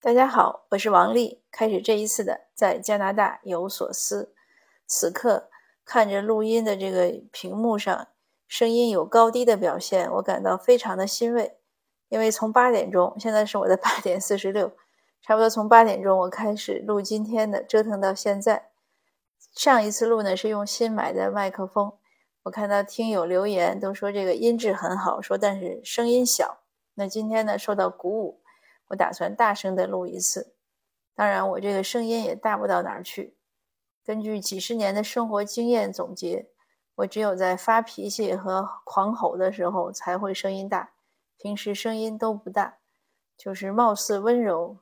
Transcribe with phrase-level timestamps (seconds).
[0.00, 1.42] 大家好，我是王丽。
[1.50, 4.32] 开始这一次的在加拿大有所思。
[4.86, 5.50] 此刻
[5.84, 8.06] 看着录音的这个屏幕上，
[8.46, 11.58] 声音有高低的表现，我感到非常的欣慰。
[12.10, 14.70] 因为从八点钟，现在是我的八点四十六，
[15.20, 18.70] 差不多从八点钟我开始录今天的，折腾到现在。
[19.52, 21.92] 上一次录呢是用新买的麦克风，
[22.44, 26.60] 我看到听友留言都说这个音质很好，说但是声音小。
[26.94, 28.40] 那今天呢受到鼓舞。
[28.88, 30.54] 我打算大声的录一次，
[31.14, 33.36] 当然我这个声音也大不到哪儿去。
[34.04, 36.48] 根据几十年的生活经验总结，
[36.94, 40.92] 我只有在发脾气和狂吼的时候才会声音大，
[41.36, 42.78] 平时声音都不大，
[43.36, 44.78] 就是貌似温柔。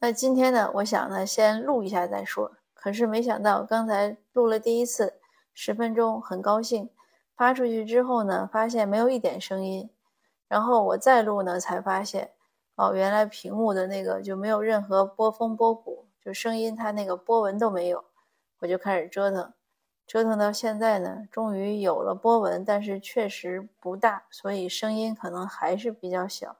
[0.00, 2.56] 那今天呢，我想呢先录一下再说。
[2.74, 5.20] 可是没想到刚才录了第一次
[5.52, 6.90] 十分钟，很高兴
[7.36, 9.90] 发出去之后呢，发现没有一点声音，
[10.48, 12.32] 然后我再录呢，才发现。
[12.80, 18.02] 哦，原来屏幕的那个就没有任何波峰波谷，就声音它那个波纹都没有，
[18.60, 19.52] 我就开始折腾，
[20.06, 26.56] 折腾到现在呢，终于有了波纹，但是确实不大，所以声音可能还是比较小。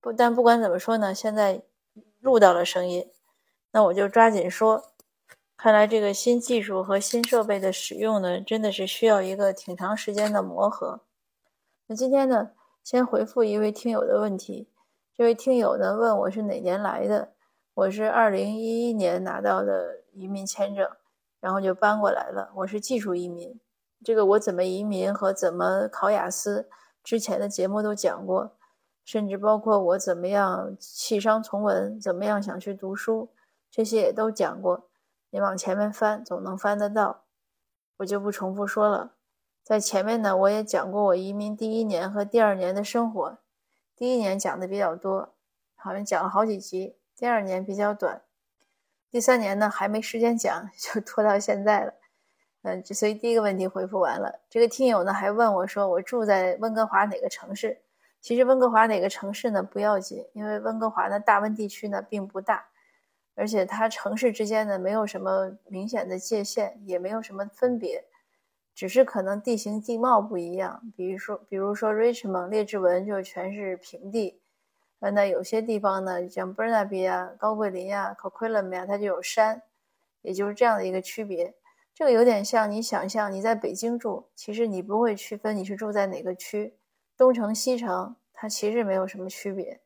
[0.00, 1.62] 不但不管怎么说呢，现在
[2.18, 3.08] 录到了声音，
[3.70, 4.90] 那我就抓紧说。
[5.56, 11.02] 看来这个新技术和新设备的使用呢，真的是需要一个挺长时间的磨合。
[11.86, 12.50] 那今天呢，
[12.82, 14.66] 先回复一位听友的问题。
[15.16, 17.34] 这位听友呢问我是哪年来的，
[17.74, 20.90] 我是二零一一年拿到的移民签证，
[21.38, 22.50] 然后就搬过来了。
[22.56, 23.60] 我是技术移民，
[24.04, 26.68] 这个我怎么移民和怎么考雅思，
[27.04, 28.56] 之前的节目都讲过，
[29.04, 33.28] 甚至包括我怎么样弃商从文，怎么样想去读书，
[33.70, 34.88] 这些也都讲过。
[35.30, 37.22] 你往前面翻，总能翻得到，
[37.98, 39.12] 我就不重复说了。
[39.62, 43.38] 在前面呢，我也讲过我移民第一年和第二年的生活。
[43.96, 45.34] 第一年讲的比较多，
[45.76, 46.96] 好像讲了好几集。
[47.16, 48.22] 第二年比较短，
[49.10, 51.94] 第三年呢还没时间讲， 就拖到现在了。
[52.62, 54.40] 嗯，所以第一个问题回复完了。
[54.48, 57.82] 这个听友呢还问我说，我住在温哥华哪个城市？
[58.20, 62.66] 其实温哥华哪个城市呢不要紧，因为温哥华的大温地区呢并不大，
[63.34, 68.02] 而且它城市之间呢没有什么明显的界限，也没有什么分别。
[68.74, 74.40] 只是可能地形地貌不一样，比如说，比如说 Richmond 列治文就全是平地，
[74.98, 79.62] 呃，那有些地方呢，像 Burnaby 啊、高桂林啊、Coquitlam 呀，它就有山，
[80.22, 81.54] 也就是这样的一个区别。
[81.94, 86.76] 这个有点像你想象你在北京住，其实你不会区分你是住在哪个区，
[87.16, 89.80] 东城西城，它其实没有什么区别。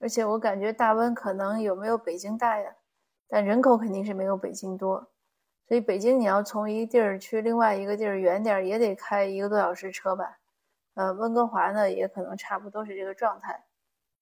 [0.00, 2.74] 而且我感觉大温可能有没有北京大呀，
[3.28, 5.08] 但人口肯定是没有北京多。
[5.66, 10.38] 所以北京你要从一个地儿去另外一个地儿远点儿也得开一个多小时车吧，
[10.92, 13.64] 呃，温哥华呢也可能差不多是这个状态，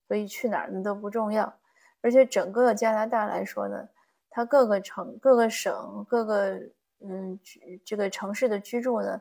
[0.07, 1.53] 所以去哪儿呢都不重要，
[2.01, 3.89] 而且整个加拿大来说呢，
[4.31, 6.61] 它各个城、各个省、各个
[7.01, 7.39] 嗯
[7.85, 9.21] 这个城市的居住呢，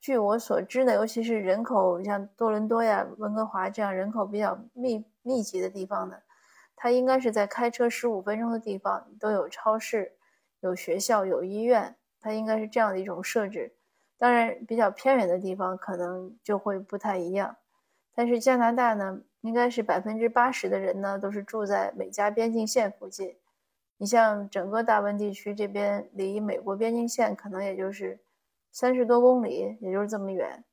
[0.00, 6.16] 据我所知呢，尤其是人口像多伦多呀、温哥华这样人口比较密密集的地方呢，
[6.74, 10.12] 它应该是在开车十五分钟的地方都有超市。
[10.60, 13.74] 有学校，有医院，它应该是这样的一种设置。
[14.18, 17.56] 当然，比较偏远的地方可能就会不太一样。
[18.14, 23.36] 但是加拿大呢，应该是百分之八十的人呢都是住在美加边境线附近。
[23.96, 28.18] 你像整个大温地区这边，离美国边境线可能也就是
[28.70, 30.64] 三十多公里，也就是这么远。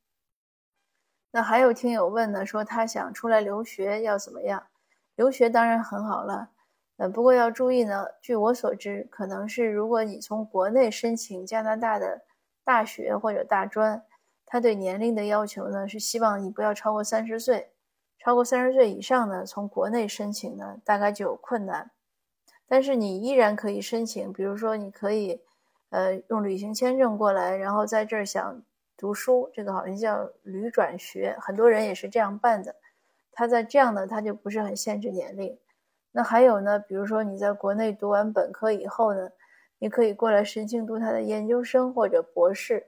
[1.31, 4.67] 那还有听友问呢，说他想出来留学要怎么样？
[5.15, 6.49] 留学当然很好了。
[6.97, 8.07] 呃，不过要注意呢。
[8.21, 12.21] 据我所知，可能是如果你从国内申请加拿大的
[12.63, 14.03] 大学或者大专，
[14.45, 17.69] 他对年龄的要求呢是希望你不要超过三十岁。
[18.19, 21.91] 超过三十岁以上呢，从国内申请呢大概就有困难。
[22.67, 25.39] 但是你依然可以申请，比如说你可以，
[25.91, 28.61] 呃，用旅行签证过来，然后在这儿想
[28.97, 32.75] 读书，这个好像叫旅转学，很多人也是这样办的。
[33.31, 35.57] 他在这样呢，他就不是很限制年龄。
[36.17, 39.29] 那还有呢，比如说你在国内读完本科以后呢，
[39.77, 42.87] 你可以过来申请读他的研究生或者博士。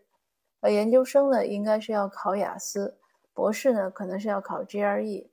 [0.61, 2.97] 呃，研究生呢应该是要考雅思，
[3.31, 5.29] 博士呢可能是要考 GRE。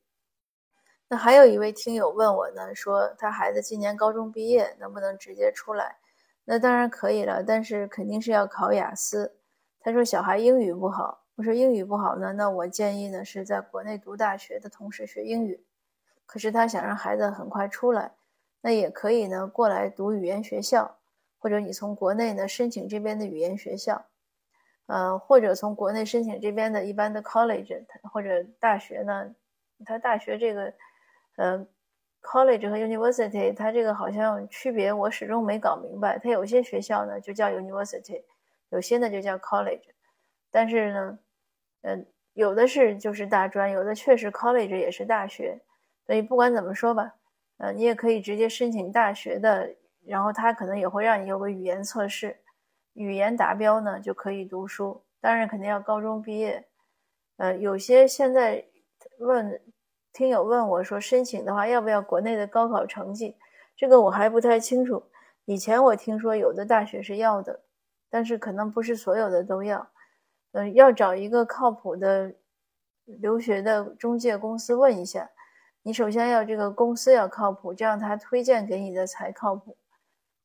[1.09, 5.97] 那还有一位听友问我呢，说他孩子今年高中毕业，能不能直接出来？
[6.45, 9.39] 那当然可以了，但是肯定是要考雅思。
[9.81, 15.65] 他说小孩英语不好，我说英语不好呢，那我建议呢是在国内读大学的同时学英语。
[16.27, 18.13] 可是他想让孩子很快出来，
[18.61, 20.99] 那也可以呢，过来读语言学校，
[21.39, 24.05] 或者你从国内呢申请这边的语言学校，
[24.87, 29.35] 呃，或者从国内申请这边的一般的 college 或者大学呢，
[29.85, 30.73] 他大学这个，
[31.37, 31.67] 呃
[32.23, 36.19] college 和 university，它这个好像区别我始终没搞明白。
[36.19, 38.23] 它有些学校呢就叫 university，
[38.71, 39.85] 有些呢就叫 college。
[40.51, 41.19] 但是呢，
[41.83, 45.61] 嗯，有的是就是大专，有的确实 college 也是大学。
[46.07, 47.15] 所以不管怎么说吧，
[47.59, 49.75] 呃，你也可以直接申请大学的，
[50.05, 52.39] 然后他可能也会让你有个语言测试，
[52.93, 55.03] 语言达标呢就可以读书。
[55.21, 56.65] 当然肯定要高中毕业。
[57.39, 58.65] 呃，有些现在
[59.19, 59.61] 问
[60.13, 63.37] 听友问我说，申请的话要不要国内的高考成绩？
[63.77, 65.03] 这个我还不太清楚。
[65.45, 67.61] 以前我听说有的大学是要的，
[68.09, 69.91] 但是可能不是所有的都要。
[70.53, 72.35] 嗯，要找一个靠谱的
[73.05, 75.31] 留学的中介公司问一下。
[75.87, 79.77] 你首先要这个公司要靠谱，这样他推荐给你的才靠谱。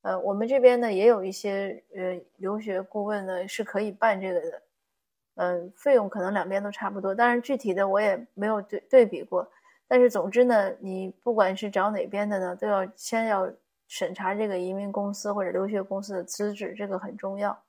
[0.03, 4.61] 呃，我们这边呢也有一些呃留学顾问呢是可以办这个的。
[5.37, 9.51] 嗯，费用可能两边都差不多，当然具体的我也没有对对比过。
[9.87, 13.51] 但是总之呢，你不管是找哪边的呢，都要先要
[13.87, 17.59] 审查这个移民公司或者留学公司的资质，这个很重要。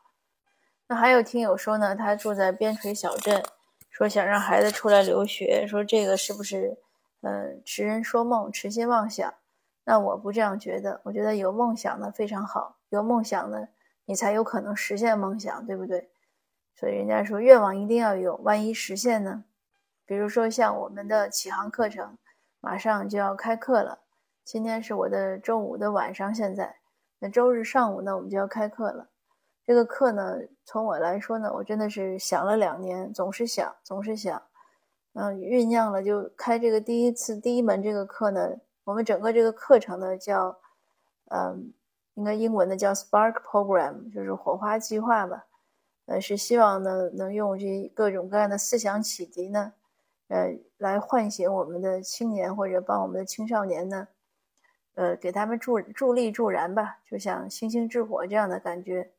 [0.89, 3.43] 那还有听友说呢，他住在边陲小镇，
[3.89, 6.77] 说想让孩子出来留学，说这个是不是，
[7.23, 9.33] 嗯，痴人说梦，痴心妄想？
[9.85, 13.69] 那我不这样觉得，我觉得有梦想呢非常好，有梦想呢，
[14.05, 16.11] 你才有可能实现梦想，对不对？
[16.75, 19.45] 所以人家说愿望一定要有，万一实现呢？
[20.05, 22.17] 比如说像我们的启航课程，
[22.61, 24.01] 马上就要开课了，
[24.45, 26.77] 今天是我的周五的晚上，现在
[27.19, 29.09] 那周日上午呢，我们就要开课了。
[29.65, 34.43] 这个课呢，从我来说呢，我真的是想了两年，总是想，总是想，
[35.15, 38.57] 嗯，酝酿了就开这个第一次第一门这个课呢。
[38.85, 40.59] 我们整个这个课程呢叫，
[41.27, 41.73] 嗯，
[42.15, 45.47] 应该英文的叫 Spark Program，就是火花计划吧。
[46.07, 49.73] 呃，是希望呢能用这各种各样的思想启迪呢，
[50.29, 54.09] 呃，来唤醒我们的青年或者帮我们的青少年呢，
[54.95, 59.13] 呃，给他们助助力助燃吧，就像星星之火这样的感觉。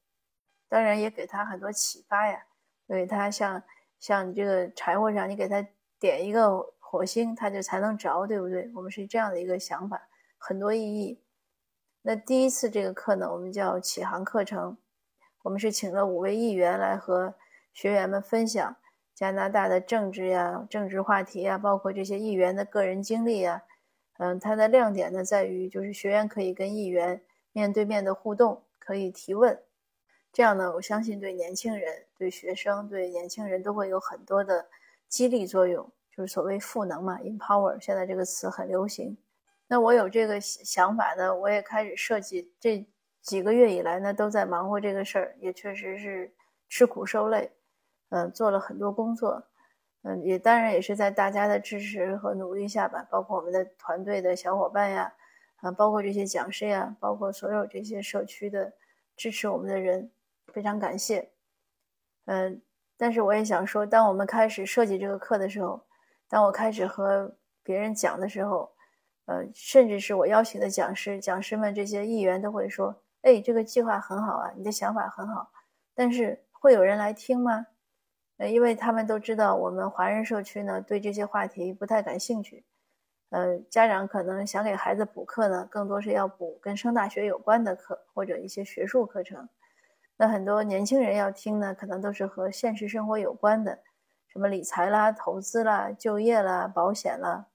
[0.67, 2.43] 当然也给他很多启发呀，
[2.87, 3.63] 所以他像
[3.99, 5.65] 像你这个柴火上，你给他
[6.03, 8.69] 点一个火星，它就才能着，对不对？
[8.75, 11.21] 我们是这样的一个想法，很多意义。
[12.01, 14.77] 那第一次这个课呢，我们叫启航课程，
[15.43, 17.35] 我们是请了五位议员来和
[17.71, 18.75] 学员们分享
[19.15, 23.63] 加拿大的政治呀、政治话题呀，包括这些议员的个人经历呀。
[24.17, 27.23] 嗯，它的亮点呢在于，就是学员可以跟议员
[27.53, 29.57] 面对面的互动，可以提问。
[30.33, 34.67] 这样呢，我相信对年轻人、对学生、对年轻人都会有很多的
[35.07, 37.79] 激励作用，就是所谓赋能嘛，empower。
[37.79, 39.17] 现在这个词很流行。
[39.67, 42.53] 那我有这个想法呢，我也开始设计。
[42.59, 42.85] 这
[43.21, 46.33] 几个月以来呢，都在忙活这个事儿，也确实是
[46.67, 47.51] 吃苦受累，
[48.09, 49.43] 嗯，做了很多工作，
[50.01, 55.13] 嗯，也当然也是在大家的支持和努力下吧，包括我们的团队的小伙伴呀，
[55.57, 58.73] 啊，包括这些讲师呀，包括所有这些社区的
[59.15, 60.11] 支持我们的人。
[60.51, 61.31] 非常感谢，
[62.25, 62.61] 嗯，
[62.97, 65.81] 但是我也想说，当我们开始设计这个课的时候，
[66.29, 68.71] 当我开始和别人讲的时候，
[69.25, 75.51] 呃，甚至是我邀请的讲师，讲师们这些议员都会说：“哎，这个计划很好啊，你的想法很好。”
[75.95, 77.67] 但是会有人来听吗？
[78.37, 82.65] 呃，因为他们都知道我们华人社区呢对这些话题不太感兴趣，
[83.29, 89.47] 呃，家长可能想给孩子补课呢，更多是要补跟升大学有关的课或者一些学术课程。
[90.15, 93.79] 那很多年轻人要听呢，可能都是和现实生活有关的，
[94.27, 97.47] 什么理财啦、投资啦、就业啦、保险啦，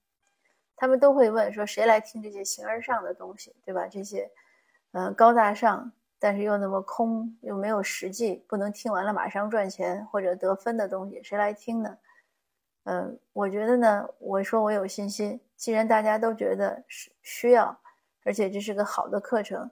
[0.77, 3.87] 他们都会问说：谁来听这些形而上的东西，对吧？
[3.87, 4.31] 这些，
[4.93, 11.99] 嗯，高大上，但是又那么空，又没有实际，不能听完了马上赚钱或者得分的东西，谁来听呢？
[12.85, 17.79] 嗯，我觉得呢，我说我有信心，既然大家都觉得是需要，
[18.25, 19.71] 而且这是个好的课程。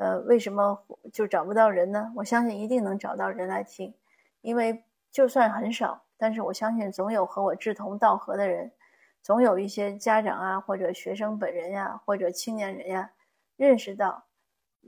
[0.00, 2.10] 呃，为什么就找不到人呢？
[2.16, 3.94] 我相信一定能找到人来听，
[4.40, 8.72] 因为就算很少，但是我相信总有和我志同道合的人，
[9.22, 13.10] 总有一些家长啊，或者学生本人呀，或者青年人呀，
[13.56, 14.24] 认识到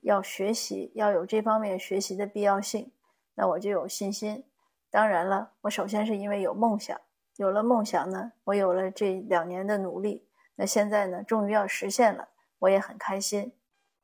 [0.01, 2.91] 要学习，要有这方面学习的必要性，
[3.35, 4.47] 那我就有信心。
[4.91, 6.99] 当然了，我首先是因为有梦想，
[7.37, 12.29] 有了梦想呢，我有了这两年的努力，那现在呢，终于要实现了，
[12.61, 13.53] 我也很开心。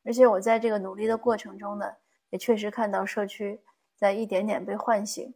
[0.09, 1.85] 而且我在这个努力的过程中呢，
[2.31, 3.61] 也确实看到社区
[3.95, 5.35] 在一点点被唤醒。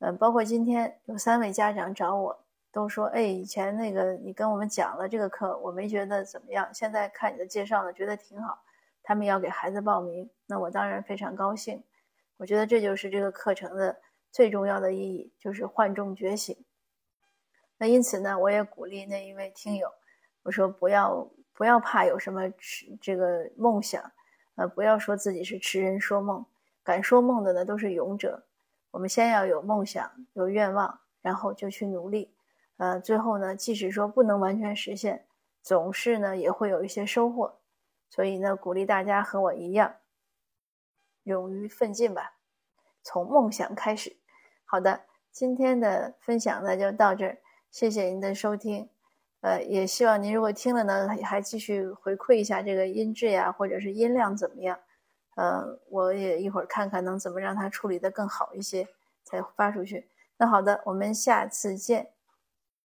[0.00, 8.58] 嗯，包括今天有三位家长找我，都说：“哎，以前那个你跟我们讲了这个课，我没觉得怎么样，现在看你的介绍呢，觉得挺好。
[9.04, 11.84] 他们要给孩子报名，那我当然非常高兴。
[12.38, 14.00] 我觉得这就是这个课程的
[14.32, 16.56] 最重要的意义，就是唤众觉醒。
[17.76, 19.88] 那因此呢，我也鼓励那一位听友，
[20.42, 22.42] 我说不要。”不要怕有什么
[23.00, 24.12] 这个梦想，
[24.54, 26.46] 呃，不要说自己是痴人说梦，
[26.84, 28.44] 敢说梦的呢都是勇者。
[28.92, 32.32] 我们先要有梦想、有愿望，然后就去努力，
[32.76, 35.26] 呃，最后呢，即使说不能完全实现，
[35.60, 37.58] 总是呢也会有一些收获。
[38.08, 39.96] 所以呢，鼓励大家和我一样，
[41.24, 42.34] 勇于奋进吧，
[43.02, 44.16] 从梦想开始。
[44.64, 45.00] 好的，
[45.32, 47.38] 今天的分享呢就到这儿，
[47.72, 48.88] 谢谢您的收听。
[49.40, 54.78] 呃，也希望您如果听了呢，还继续回馈一下这个音质呀，或者是音量怎么样？
[55.36, 58.88] 呃，我也一会儿看看能怎么让它处理的更好一些，
[59.22, 60.08] 再发出去。
[60.38, 62.17] 那好的，我们下次见。